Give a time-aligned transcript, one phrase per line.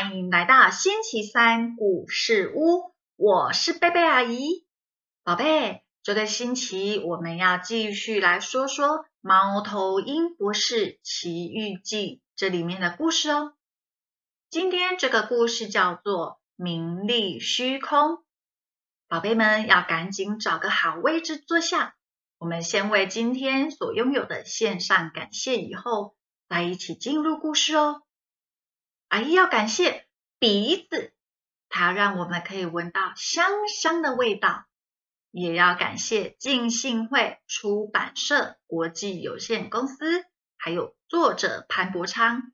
[0.00, 4.64] 欢迎来到星期三故事屋，我是贝贝阿姨。
[5.24, 8.86] 宝贝，这个星期我们要继续来说说
[9.20, 12.06] 《猫头鹰博士奇遇记》
[12.36, 13.54] 这里面的故事哦。
[14.50, 18.10] 今天这个故事叫做《名利虚空》，
[19.08, 21.96] 宝贝们要赶紧找个好位置坐下。
[22.38, 26.14] 我们先为今天所拥有的献上感谢，以后
[26.48, 28.02] 再一起进入故事哦。
[29.08, 30.06] 阿姨要感谢
[30.38, 31.14] 鼻子，
[31.70, 34.66] 它让我们可以闻到香香的味道；
[35.30, 40.26] 也要感谢浸信会出版社国际有限公司，
[40.58, 42.52] 还有作者潘伯昌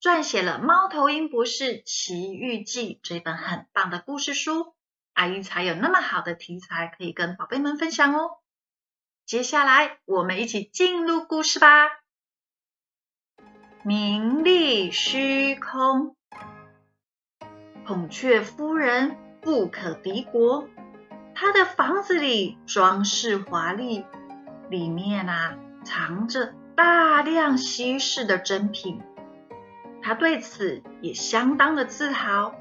[0.00, 4.74] 撰写了《猫头鹰博士奇遇记》这本很棒的故事书，
[5.14, 8.38] 阿姨才有那么好的题材可以跟宝贝们分享哦。
[9.24, 11.88] 接下来，我们一起进入故事吧。
[13.84, 16.16] 名利虚空，
[17.86, 20.68] 孔雀夫人富可敌国。
[21.32, 24.04] 她的房子里装饰华丽，
[24.68, 29.00] 里面啊藏着大量稀世的珍品。
[30.02, 32.56] 她对此也相当的自豪。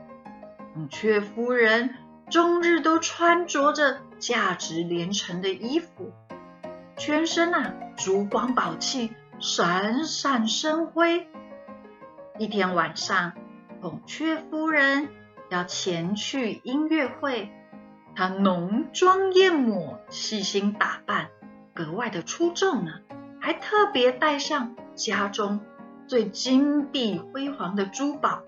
[0.75, 1.95] 孔雀夫人
[2.29, 6.13] 终日都穿着着价值连城的衣服，
[6.95, 9.11] 全身啊珠光宝气。
[9.39, 11.27] 闪闪生辉。
[12.39, 13.33] 一天晚上，
[13.81, 15.09] 孔雀夫人
[15.49, 17.51] 要前去音乐会，
[18.15, 21.29] 她浓妆艳抹，细心打扮，
[21.73, 22.93] 格外的出众呢。
[23.39, 25.61] 还特别带上家中
[26.05, 28.43] 最金碧辉煌的珠宝。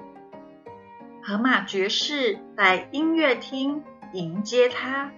[1.22, 5.12] 河马爵士在音乐厅迎接她。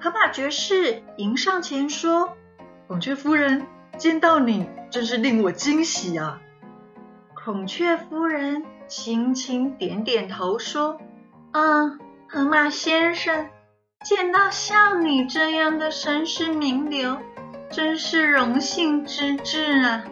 [0.00, 2.36] 河马爵士迎上前说
[2.88, 3.66] ：“孔雀夫人。”
[3.98, 6.40] 见到你真是令我惊喜啊！
[7.34, 10.98] 孔雀夫人轻轻点点头说
[11.52, 11.98] ：“嗯，
[12.28, 13.48] 河马先生，
[14.04, 17.18] 见到像你这样的绅士名流，
[17.70, 20.04] 真是荣幸之至啊！”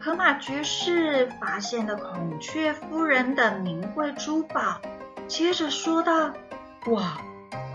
[0.00, 4.80] 河马爵士发现了孔雀夫人的名贵珠宝，
[5.26, 6.32] 接着说道
[6.88, 7.18] ：“哇，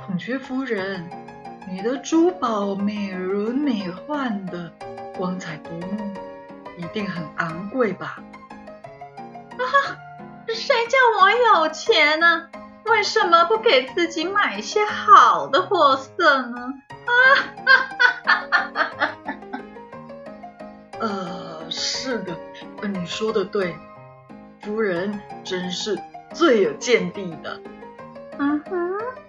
[0.05, 1.07] 孔雀夫人！”
[1.67, 4.71] 你的珠宝美轮美奂的，
[5.15, 6.13] 光彩夺目，
[6.77, 8.21] 一定很昂贵吧？
[9.57, 9.97] 啊，
[10.47, 12.49] 谁叫我有钱呢？
[12.85, 16.73] 为什么不给自己买一些好的货色呢？
[17.05, 17.11] 啊
[17.65, 17.73] 哈
[18.25, 19.09] 哈哈哈哈！
[20.99, 22.37] 呃，是的，
[22.87, 23.75] 你说的对，
[24.61, 25.97] 夫人真是
[26.33, 27.59] 最有见地的。
[28.37, 29.22] 嗯哼。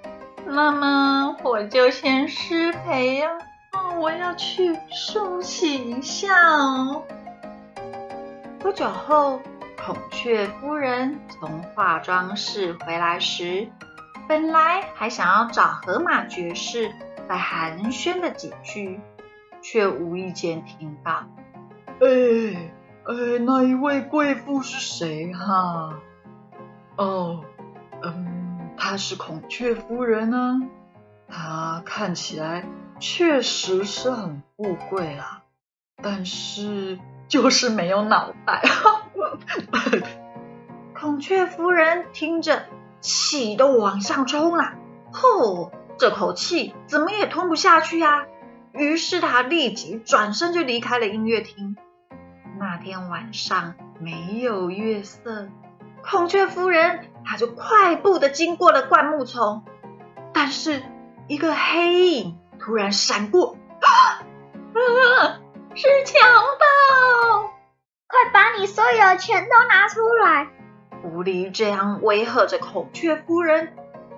[0.47, 3.31] 那么我就先失陪呀，
[3.73, 7.03] 哦，我要去梳洗一下哦。
[8.59, 9.41] 不久后，
[9.77, 13.69] 孔雀夫人从化妆室回来时，
[14.29, 16.93] 本来还想要找河马爵士
[17.29, 19.01] 再寒暄了几句，
[19.61, 21.25] 却无意间听到
[22.01, 22.71] ：“哎
[23.05, 25.99] 哎，那一位贵妇是谁哈？
[26.97, 27.43] 哦，
[28.03, 28.43] 嗯。”
[28.87, 30.61] 她是孔雀夫人呢，
[31.27, 32.67] 她看起来
[33.01, 35.43] 确实是很富贵啊，
[36.03, 38.63] 但是就是没有脑袋。
[40.95, 42.67] 孔雀夫人听着，
[43.01, 44.75] 气都往上冲了，
[45.11, 48.27] 吼，这口气怎么也吞不下去呀。
[48.75, 51.75] 于是她立即转身就离开了音乐厅。
[52.59, 55.49] 那天晚上没有月色。
[56.03, 59.65] 孔雀夫人，他就快步的经过了灌木丛，
[60.33, 60.83] 但是
[61.27, 64.21] 一个黑影突然闪过，啊，
[65.75, 67.51] 是强盗！
[68.07, 70.49] 快把你所有的钱都拿出来！
[71.03, 73.75] 狐狸这样威吓着孔雀夫人，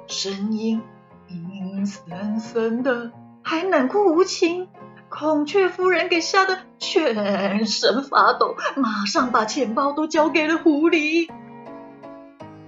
[0.07, 0.83] 声音
[1.29, 4.69] 阴森森的，还冷酷无情。
[5.09, 11.31] 孔雀夫人给吓得全身发抖，马上把钱包都交给了狐狸。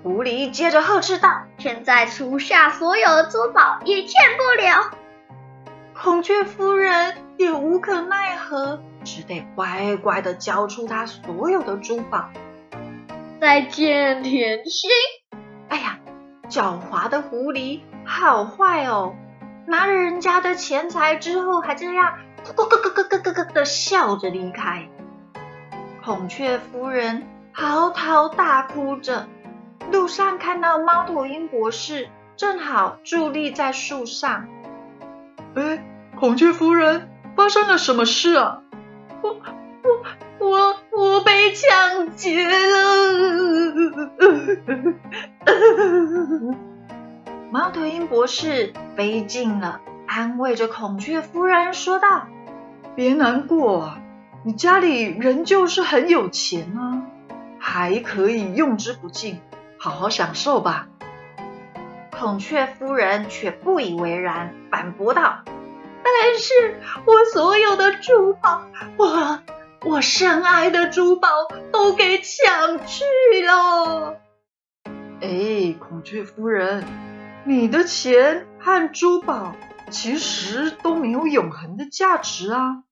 [0.08, 4.90] 狐狸接着呵斥道：“现在除下所有的珠宝也见不了。”
[5.92, 12.30] 孔雀夫人也无可奈何，只得乖乖的交出她所有的珠宝。
[13.38, 14.90] 再见，甜心。
[15.68, 15.98] 哎呀，
[16.48, 19.14] 狡猾的狐狸好坏哦！
[19.66, 22.14] 拿了人家的钱财之后，还这样
[22.46, 24.88] 咯咯咯咯咯咯咯的笑着离开。
[26.02, 29.28] 孔雀夫人嚎啕大哭着。
[29.90, 34.48] 路上看到猫头鹰博士，正好伫立在树上。
[35.54, 35.84] 哎，
[36.18, 38.62] 孔雀夫人，发生了什么事啊？
[39.22, 39.36] 我
[40.38, 42.56] 我我我被抢劫了！
[47.50, 52.26] 猫头鹰博士飞近了，安慰着孔雀夫人说道
[52.94, 53.94] ：“别难过，
[54.44, 57.02] 你家里仍旧是很有钱啊，
[57.58, 59.40] 还可以用之不尽，
[59.78, 60.88] 好好享受吧。”
[62.10, 65.42] 孔雀夫人却不以为然，反驳道
[66.02, 68.66] ：“但是我所有的珠宝，
[68.96, 69.40] 我
[69.84, 71.28] 我深爱的珠宝
[71.72, 73.04] 都给抢去
[73.46, 74.16] 了。”
[75.22, 76.84] 哎，孔雀夫人。
[77.44, 79.54] 你的钱和珠宝
[79.90, 82.82] 其实都没有永恒的价值啊！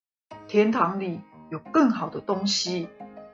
[0.46, 2.88] 天堂里有更好的东西，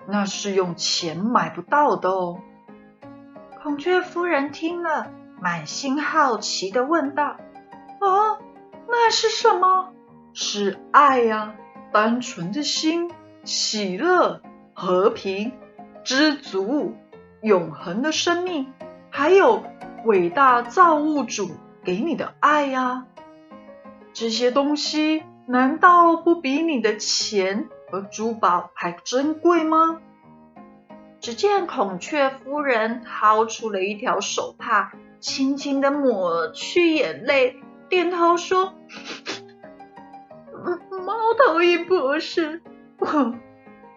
[0.09, 2.41] 那是用钱买不到的哦。
[3.63, 7.37] 孔雀夫人听了，满心好奇的问道
[8.03, 8.39] ：“啊，
[8.89, 9.93] 那是什么？
[10.33, 11.55] 是爱呀，
[11.93, 13.09] 单纯的心，
[13.45, 14.43] 喜乐、
[14.75, 15.53] 和平、
[16.03, 16.97] 知足、
[17.41, 18.73] 永恒的生命，
[19.11, 19.63] 还有……”
[20.05, 21.53] 伟大造物主
[21.85, 23.07] 给你的爱呀，
[24.13, 30.01] 这些东西难道不比你的钱和珠宝还珍贵吗？
[31.23, 38.75] 只见孔雀夫人掏出了一条手帕，轻轻的抹去眼泪，点头说
[41.07, 42.61] ：“猫头鹰博士，
[42.99, 43.35] 我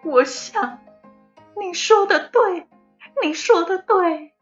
[0.03, 0.79] 我想
[1.59, 2.67] 你说的对，
[3.23, 4.35] 你说的对。”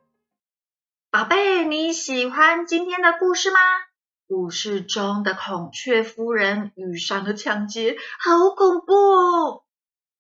[1.10, 3.60] 宝贝，你喜欢今天的故事吗？
[4.28, 9.63] 故事中的孔雀夫人遇上了抢劫，好恐怖哦！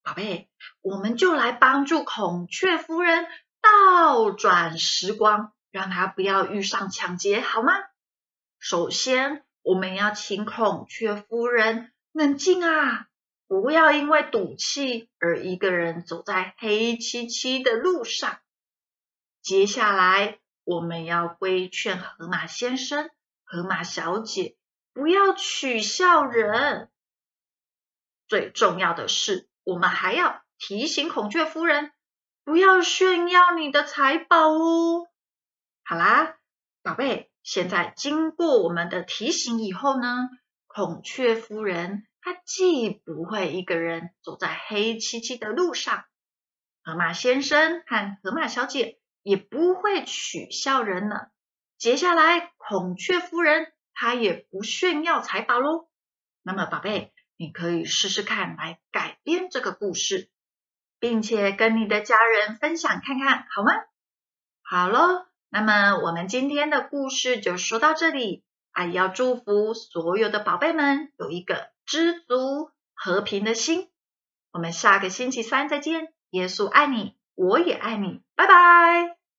[0.03, 0.49] 宝贝，
[0.81, 3.25] 我们就来帮助孔雀夫人
[3.61, 7.73] 倒转时光，让她不要遇上抢劫，好吗？
[8.59, 13.07] 首先，我们要请孔雀夫人冷静啊，
[13.47, 18.39] 不要因为赌气而一个人走在黑漆漆的路上。
[19.41, 20.39] 接下来。
[20.65, 23.09] 我们要规劝河马先生、
[23.43, 24.55] 河马小姐
[24.93, 26.89] 不要取笑人。
[28.29, 31.91] 最重要的是，我们还要提醒孔雀夫人
[32.43, 35.07] 不要炫耀你的财宝哦。
[35.83, 36.37] 好啦，
[36.81, 40.29] 宝贝，现在经过我们的提醒以后呢，
[40.67, 46.05] 孔雀夫人她既不会一个人走在黑漆漆的路上，
[46.83, 48.99] 河马先生和河马小姐。
[49.25, 51.31] 也不会取笑人了。
[51.77, 55.87] 接下来，孔雀夫人她也不炫耀财宝喽。
[56.41, 60.29] 那么，宝贝，你可以试试看来改编这个故事，
[60.99, 63.71] 并且跟你的家人分享看看，好吗？
[64.61, 68.43] 好喽，那么我们今天的故事就说到这里。
[68.71, 73.89] 阿姨要祝福所有的宝贝们有一个知足和平的心。
[74.51, 76.13] 我们下个星期三再见。
[76.31, 77.15] 耶稣爱你。
[77.35, 79.22] 我也爱你，拜拜。